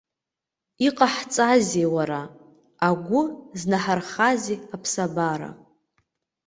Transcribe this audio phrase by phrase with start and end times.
[0.87, 2.21] Иҟаҳҵазеи, уара,
[2.87, 3.21] агәы
[3.59, 5.49] зынҳархазеи аԥсабара?